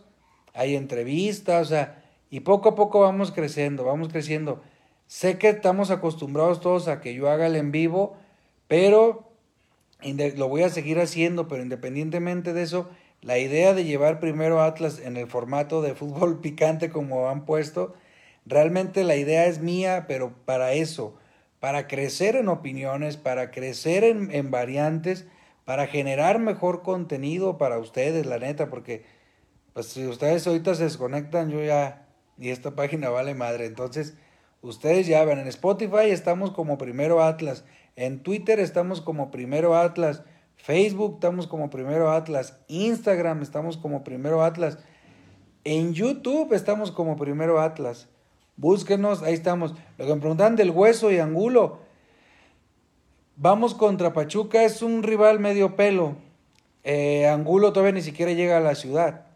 [0.54, 4.62] hay entrevistas, o sea, y poco a poco vamos creciendo, vamos creciendo.
[5.08, 8.18] Sé que estamos acostumbrados todos a que yo haga el en vivo,
[8.68, 9.32] pero
[10.36, 12.90] lo voy a seguir haciendo, pero independientemente de eso,
[13.22, 17.94] la idea de llevar primero Atlas en el formato de fútbol picante como han puesto,
[18.46, 21.16] realmente la idea es mía, pero para eso,
[21.60, 25.26] para crecer en opiniones, para crecer en, en variantes,
[25.66, 29.06] para generar mejor contenido para ustedes, la neta, porque
[29.74, 34.16] pues si ustedes ahorita se desconectan, yo ya, y esta página vale madre, entonces
[34.62, 37.64] ustedes ya ven, en Spotify estamos como primero Atlas,
[37.98, 40.22] en Twitter estamos como Primero Atlas.
[40.58, 42.58] Facebook estamos como Primero Atlas.
[42.68, 44.78] Instagram estamos como Primero Atlas.
[45.64, 48.10] En YouTube estamos como Primero Atlas.
[48.58, 49.76] Búsquenos, ahí estamos.
[49.98, 51.80] Lo que me preguntan del hueso y angulo.
[53.36, 56.16] Vamos contra Pachuca, es un rival medio pelo.
[56.84, 59.28] Eh, angulo todavía ni siquiera llega a la ciudad.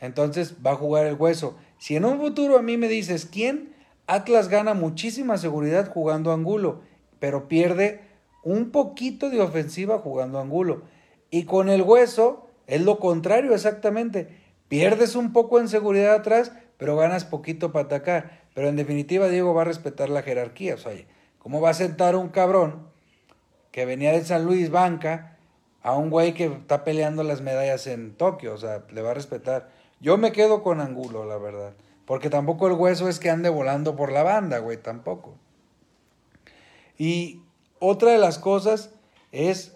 [0.00, 1.56] Entonces va a jugar el hueso.
[1.78, 3.74] Si en un futuro a mí me dices quién,
[4.06, 6.82] Atlas gana muchísima seguridad jugando Angulo,
[7.18, 8.07] pero pierde
[8.42, 10.82] un poquito de ofensiva jugando Angulo.
[11.30, 14.28] Y con el hueso es lo contrario exactamente.
[14.68, 18.42] Pierdes un poco en seguridad atrás, pero ganas poquito para atacar.
[18.54, 20.74] Pero en definitiva, Diego va a respetar la jerarquía.
[20.74, 20.92] O sea,
[21.38, 22.88] ¿cómo va a sentar un cabrón
[23.72, 25.36] que venía de San Luis Banca
[25.82, 28.54] a un güey que está peleando las medallas en Tokio?
[28.54, 29.70] O sea, le va a respetar.
[30.00, 31.74] Yo me quedo con Angulo, la verdad.
[32.04, 35.34] Porque tampoco el hueso es que ande volando por la banda, güey, tampoco.
[36.96, 37.42] Y
[37.80, 38.90] otra de las cosas
[39.32, 39.74] es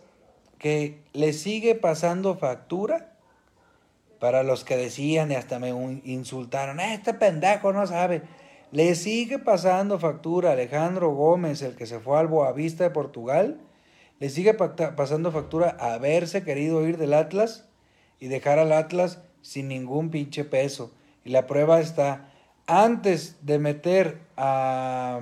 [0.58, 3.12] que le sigue pasando factura
[4.20, 5.70] para los que decían y hasta me
[6.04, 8.22] insultaron, ah, este pendejo no sabe.
[8.70, 13.60] Le sigue pasando factura Alejandro Gómez, el que se fue al Boavista de Portugal.
[14.20, 17.68] Le sigue pasando factura haberse querido ir del Atlas
[18.20, 20.92] y dejar al Atlas sin ningún pinche peso.
[21.24, 22.32] Y la prueba está,
[22.68, 25.20] antes de meter a,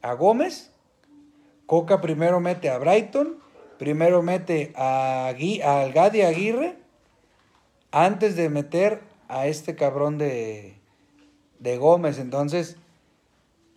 [0.00, 0.72] a Gómez,
[1.66, 3.38] Coca primero mete a Brighton,
[3.78, 6.76] primero mete a, al Gadi Aguirre,
[7.90, 10.78] antes de meter a este cabrón de,
[11.58, 12.18] de Gómez.
[12.18, 12.76] Entonces,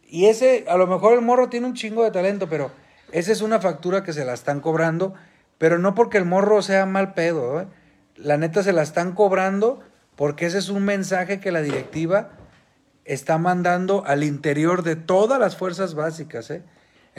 [0.04, 2.72] y ese, a lo mejor el morro tiene un chingo de talento, pero
[3.12, 5.14] esa es una factura que se la están cobrando,
[5.58, 7.68] pero no porque el morro sea mal pedo, ¿eh?
[8.16, 9.80] la neta se la están cobrando
[10.16, 12.32] porque ese es un mensaje que la directiva
[13.06, 16.62] está mandando al interior de todas las fuerzas básicas, ¿eh?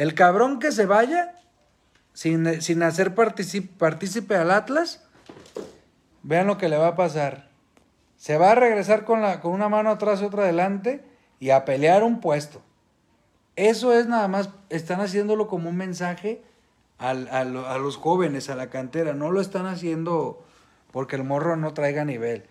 [0.01, 1.35] El cabrón que se vaya
[2.15, 5.05] sin, sin hacer partícipe al Atlas,
[6.23, 7.51] vean lo que le va a pasar.
[8.17, 11.05] Se va a regresar con, la, con una mano atrás y otra adelante
[11.39, 12.63] y a pelear un puesto.
[13.57, 16.41] Eso es nada más, están haciéndolo como un mensaje
[16.97, 17.13] a,
[17.45, 19.13] los jóvenes, a la cantera.
[19.13, 20.43] No lo están haciendo
[20.93, 22.47] porque el morro no traiga nivel.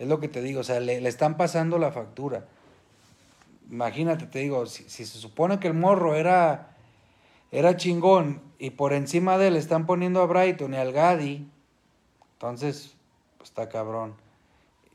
[0.00, 2.46] Es lo que te digo, o sea, le, le están pasando la factura.
[3.70, 6.69] Imagínate, te digo, si, se supone que el morro era
[7.52, 11.48] era chingón y por encima de él están poniendo a Brighton y al Gadi,
[12.34, 12.96] entonces
[13.38, 14.14] pues, está cabrón.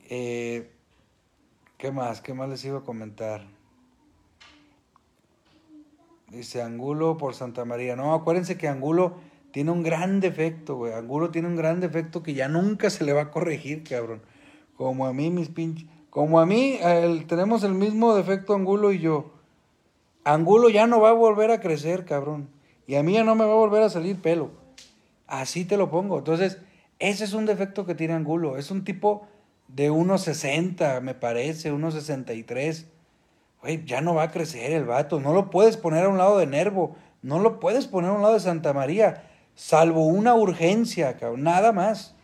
[0.09, 0.71] Eh,
[1.77, 2.21] ¿Qué más?
[2.21, 3.45] ¿Qué más les iba a comentar?
[6.29, 7.95] Dice Angulo por Santa María.
[7.95, 9.15] No, acuérdense que Angulo
[9.51, 10.93] tiene un gran defecto, güey.
[10.93, 14.21] Angulo tiene un gran defecto que ya nunca se le va a corregir, cabrón.
[14.75, 15.87] Como a mí, mis pinches.
[16.09, 16.79] Como a mí,
[17.27, 19.31] tenemos el mismo defecto Angulo y yo.
[20.25, 22.49] Angulo ya no va a volver a crecer, cabrón.
[22.87, 24.49] Y a mí ya no me va a volver a salir pelo.
[25.27, 26.17] Así te lo pongo.
[26.17, 26.57] Entonces,
[26.97, 28.57] ese es un defecto que tiene Angulo.
[28.57, 29.27] Es un tipo
[29.67, 32.85] de 1,60, me parece, 1,63.
[33.61, 35.19] Güey, ya no va a crecer el vato.
[35.19, 36.95] No lo puedes poner a un lado de Nervo.
[37.21, 39.29] No lo puedes poner a un lado de Santa María.
[39.53, 41.43] Salvo una urgencia, cabrón.
[41.43, 42.15] Nada más.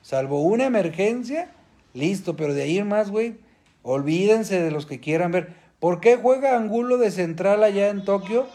[0.00, 1.50] Salvo una emergencia,
[1.92, 2.34] listo.
[2.34, 3.36] Pero de ahí en más, güey,
[3.82, 5.61] olvídense de los que quieran ver.
[5.82, 8.46] ¿Por qué juega Angulo de central allá en Tokio?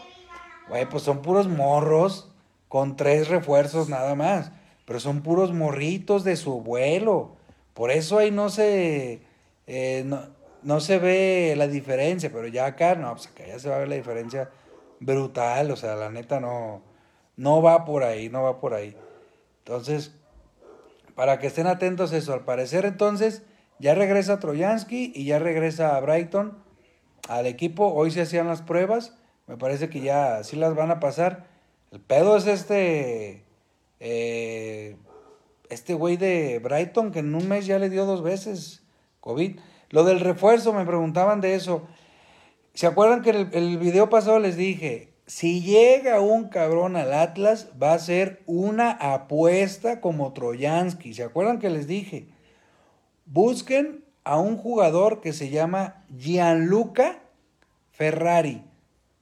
[0.70, 2.32] Güey, pues son puros morros
[2.68, 4.50] con tres refuerzos nada más.
[4.86, 7.36] Pero son puros morritos de su vuelo.
[7.74, 9.20] Por eso ahí no se,
[9.66, 10.10] eh,
[10.62, 12.32] no, se ve la diferencia.
[12.32, 14.48] Pero ya acá, no, pues acá ya se va a ver la diferencia
[14.98, 15.70] brutal.
[15.70, 16.80] O sea, la neta no,
[17.36, 18.96] no va por ahí, no va por ahí.
[19.66, 20.14] Entonces,
[21.14, 22.32] para que estén atentos a eso.
[22.32, 23.42] Al parecer entonces
[23.78, 26.66] ya regresa Troyansky y ya regresa a Brighton
[27.28, 27.92] al equipo.
[27.92, 29.14] Hoy se hacían las pruebas.
[29.46, 31.46] Me parece que ya sí las van a pasar.
[31.92, 33.44] El pedo es este.
[34.00, 34.96] Eh,
[35.70, 38.82] este güey de Brighton que en un mes ya le dio dos veces
[39.20, 39.58] COVID.
[39.90, 41.86] Lo del refuerzo, me preguntaban de eso.
[42.74, 45.12] ¿Se acuerdan que el, el video pasado les dije?
[45.26, 51.12] Si llega un cabrón al Atlas, va a ser una apuesta como Troyansky.
[51.12, 52.28] ¿Se acuerdan que les dije?
[53.26, 57.22] Busquen a un jugador que se llama Gianluca
[57.92, 58.62] Ferrari.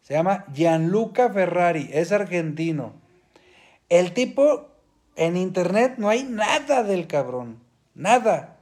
[0.03, 2.93] Se llama Gianluca Ferrari, es argentino.
[3.89, 4.67] El tipo,
[5.15, 7.61] en internet no hay nada del cabrón,
[7.95, 8.57] nada.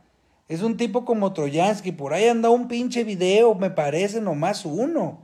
[0.47, 5.21] Es un tipo como Troyansky, por ahí anda un pinche video, me parece nomás uno.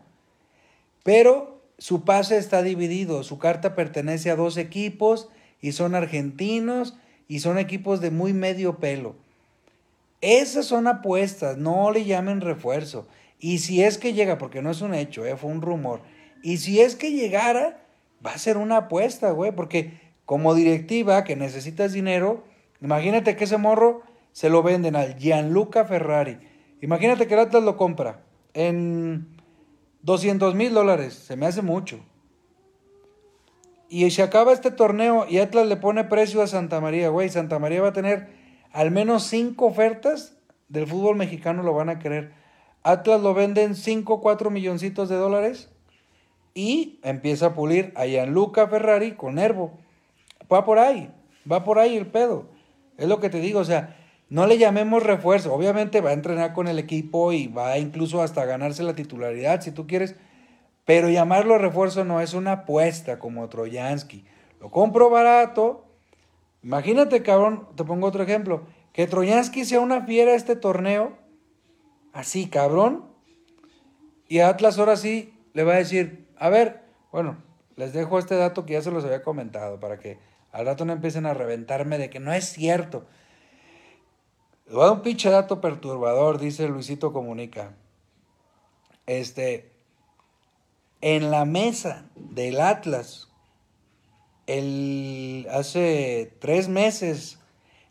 [1.03, 5.29] Pero su pase está dividido, su carta pertenece a dos equipos
[5.61, 6.97] y son argentinos
[7.29, 9.17] y son equipos de muy medio pelo.
[10.21, 13.07] Esas son apuestas, no le llamen refuerzo.
[13.39, 16.01] Y si es que llega, porque no es un hecho, eh, fue un rumor.
[16.43, 17.87] Y si es que llegara,
[18.25, 22.45] va a ser una apuesta, güey, porque como directiva que necesitas dinero,
[22.81, 24.03] imagínate que ese morro
[24.33, 26.39] se lo venden al Gianluca Ferrari.
[26.83, 28.23] Imagínate que el Atlas lo compra
[28.55, 29.27] en
[30.03, 32.01] 200 mil dólares, se me hace mucho.
[33.89, 37.59] Y se acaba este torneo y Atlas le pone precio a Santa María, güey, Santa
[37.59, 38.40] María va a tener
[38.73, 40.37] al menos cinco ofertas
[40.69, 42.33] del fútbol mexicano lo van a querer.
[42.83, 45.69] Atlas lo venden 5, 4 milloncitos de dólares
[46.55, 49.73] y empieza a pulir a Gianluca Ferrari con Nervo.
[50.51, 51.11] Va por ahí,
[51.51, 52.47] va por ahí el pedo.
[52.97, 53.97] Es lo que te digo, o sea,
[54.31, 55.53] no le llamemos refuerzo.
[55.53, 59.73] Obviamente va a entrenar con el equipo y va incluso hasta ganarse la titularidad si
[59.73, 60.17] tú quieres.
[60.87, 64.25] Pero llamarlo refuerzo no es una apuesta como Troyansky.
[64.61, 65.85] Lo compro barato.
[66.63, 68.63] Imagínate, cabrón, te pongo otro ejemplo.
[68.93, 71.21] Que Troyansky sea una fiera este torneo
[72.13, 73.05] Así, cabrón.
[74.29, 77.43] Y Atlas ahora sí le va a decir, a ver, bueno,
[77.77, 80.19] les dejo este dato que ya se los había comentado para que
[80.53, 83.07] al rato no empiecen a reventarme de que no es cierto.
[84.67, 87.75] Les voy a dar un pinche dato perturbador, dice Luisito Comunica.
[89.07, 89.73] Este,
[91.01, 93.30] en la mesa del Atlas,
[94.59, 97.39] el, hace tres meses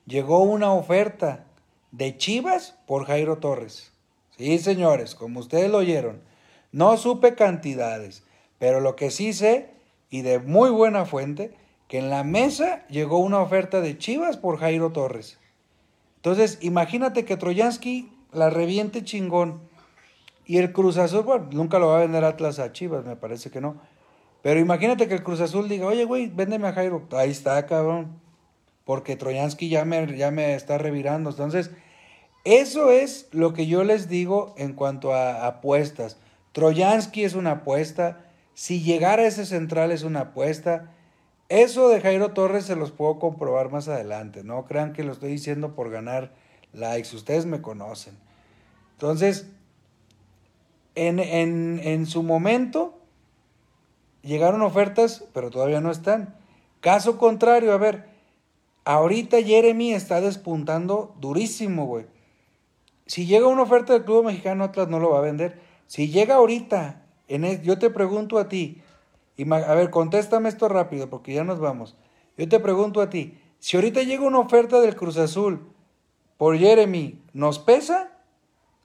[0.05, 1.45] llegó una oferta
[1.91, 3.93] de Chivas por Jairo Torres.
[4.37, 6.21] Sí, señores, como ustedes lo oyeron,
[6.71, 8.23] no supe cantidades,
[8.57, 9.71] pero lo que sí sé,
[10.09, 11.53] y de muy buena fuente,
[11.87, 15.39] que en la mesa llegó una oferta de Chivas por Jairo Torres.
[16.17, 19.61] Entonces, imagínate que Troyansky la reviente chingón.
[20.45, 23.49] Y el Cruz Azul, bueno, nunca lo va a vender Atlas a Chivas, me parece
[23.49, 23.79] que no.
[24.41, 27.07] Pero imagínate que el Cruz Azul diga, oye, güey, véndeme a Jairo.
[27.11, 28.19] Ahí está, cabrón.
[28.85, 31.29] Porque Troyansky ya me, ya me está revirando.
[31.29, 31.71] Entonces,
[32.45, 36.17] eso es lo que yo les digo en cuanto a apuestas.
[36.53, 38.25] Troyansky es una apuesta.
[38.53, 40.91] Si llegara a ese central es una apuesta.
[41.49, 44.43] Eso de Jairo Torres se los puedo comprobar más adelante.
[44.43, 46.31] No crean que lo estoy diciendo por ganar
[46.71, 47.13] likes.
[47.13, 48.17] Ustedes me conocen.
[48.93, 49.47] Entonces,
[50.95, 52.98] en, en su momento
[54.21, 56.35] llegaron ofertas, pero todavía no están.
[56.81, 58.05] Caso contrario, a ver,
[58.85, 62.05] ahorita Jeremy está despuntando durísimo, güey.
[63.05, 65.59] Si llega una oferta del club mexicano, Atlas no lo va a vender.
[65.87, 68.81] Si llega ahorita, en yo te pregunto a ti,
[69.35, 71.95] y a ver, contéstame esto rápido porque ya nos vamos.
[72.37, 75.73] Yo te pregunto a ti, si ahorita llega una oferta del Cruz Azul
[76.37, 78.11] por Jeremy, ¿nos pesa?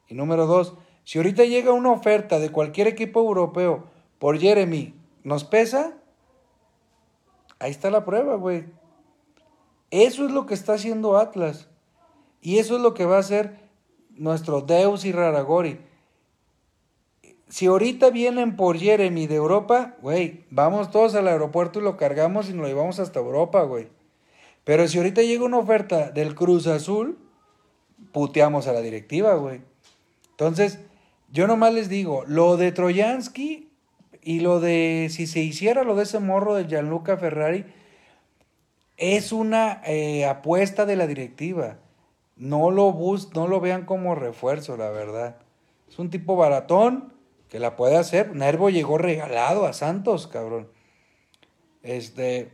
[0.08, 0.74] Y número dos,
[1.04, 3.84] si ahorita llega una oferta de cualquier equipo europeo
[4.18, 4.94] por Jeremy,
[5.24, 5.94] ¿nos pesa?
[7.58, 8.66] Ahí está la prueba, güey.
[9.90, 11.68] Eso es lo que está haciendo Atlas.
[12.40, 13.58] Y eso es lo que va a hacer
[14.10, 15.80] nuestro Deus y Raragori.
[17.48, 22.48] Si ahorita vienen por Jeremy de Europa, güey, vamos todos al aeropuerto y lo cargamos
[22.48, 23.88] y nos lo llevamos hasta Europa, güey.
[24.64, 27.18] Pero si ahorita llega una oferta del Cruz Azul,
[28.12, 29.60] puteamos a la directiva, güey.
[30.30, 30.80] Entonces,
[31.30, 33.70] yo nomás les digo, lo de Troyansky
[34.24, 37.66] y lo de, si se hiciera lo de ese morro de Gianluca Ferrari,
[38.96, 41.76] es una eh, apuesta de la directiva.
[42.36, 45.36] No lo, bus no lo vean como refuerzo, la verdad.
[45.88, 47.12] Es un tipo baratón
[47.48, 48.34] que la puede hacer.
[48.34, 50.68] Nervo llegó regalado a Santos, cabrón.
[51.82, 52.50] Este,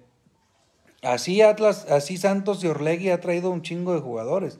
[1.02, 4.58] así Atlas, así Santos y Orlegui ha traído un chingo de jugadores.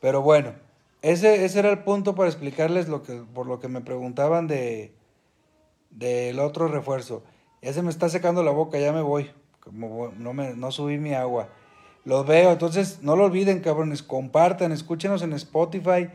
[0.00, 0.52] Pero bueno,
[1.00, 4.92] ese, ese era el punto para explicarles lo que, por lo que me preguntaban de
[5.94, 7.22] del otro refuerzo.
[7.62, 9.30] Ya se me está secando la boca, ya me voy.
[9.60, 11.48] Como no, me, no subí mi agua.
[12.04, 14.02] Los veo, entonces no lo olviden, cabrones.
[14.02, 16.10] Compartan, escúchenos en Spotify,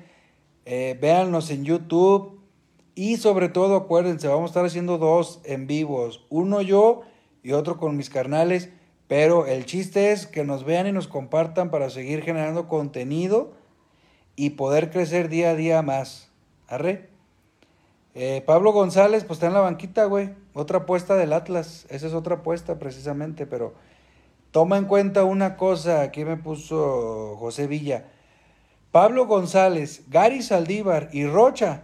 [0.66, 2.40] eh, en YouTube.
[2.94, 6.26] Y sobre todo, acuérdense, vamos a estar haciendo dos en vivos.
[6.30, 7.02] Uno yo
[7.42, 8.70] y otro con mis carnales.
[9.08, 13.54] Pero el chiste es que nos vean y nos compartan para seguir generando contenido
[14.36, 16.30] y poder crecer día a día más.
[16.68, 17.10] ¿Arre?
[18.22, 20.32] Eh, Pablo González, pues está en la banquita, güey.
[20.52, 21.88] Otra apuesta del Atlas.
[21.90, 23.76] Esa es otra apuesta precisamente, pero
[24.52, 26.02] toma en cuenta una cosa.
[26.02, 28.08] Aquí me puso José Villa.
[28.92, 31.84] Pablo González, Gary Saldívar y Rocha.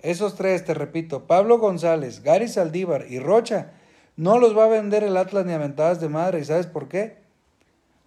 [0.00, 1.28] Esos tres, te repito.
[1.28, 3.70] Pablo González, Gary Saldívar y Rocha.
[4.16, 6.40] No los va a vender el Atlas ni a ventadas de madre.
[6.40, 7.18] ¿Y sabes por qué?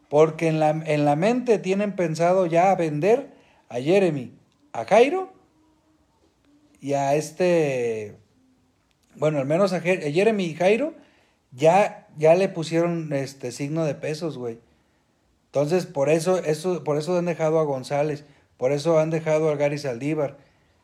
[0.09, 3.31] Porque en la, en la mente tienen pensado ya vender
[3.69, 4.37] a Jeremy,
[4.73, 5.38] a Jairo
[6.81, 8.15] y a este,
[9.15, 10.93] bueno, al menos a Jeremy y Jairo,
[11.51, 14.59] ya, ya le pusieron este signo de pesos, güey.
[15.47, 18.23] Entonces, por eso, eso, por eso han dejado a González,
[18.57, 20.37] por eso han dejado a Gary Saldívar,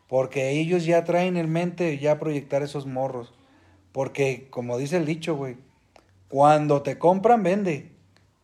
[0.07, 3.33] porque ellos ya traen en mente ya proyectar esos morros.
[3.91, 5.57] Porque, como dice el dicho, güey,
[6.27, 7.91] cuando te compran, vende.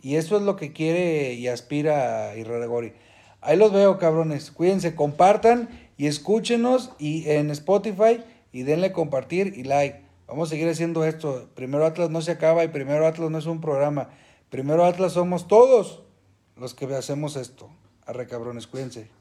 [0.02, 2.93] Y eso es lo que quiere y aspira Irregori.
[3.41, 4.52] Ahí los veo, cabrones.
[4.52, 5.70] Cuídense, compartan
[6.02, 10.02] y escúchenos y en Spotify y denle compartir y like.
[10.28, 11.47] Vamos a seguir haciendo esto.
[11.54, 14.10] Primero Atlas no se acaba y Primero Atlas no es un programa.
[14.49, 16.02] Primero Atlas somos todos
[16.58, 17.70] los que hacemos esto.
[18.08, 19.20] Arre cabrones, cuídense.